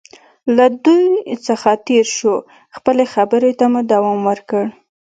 [0.55, 1.05] له دوی
[1.47, 2.33] څخه تېر شو،
[2.75, 4.63] خپلې خبرې ته مو دوام ورکړ.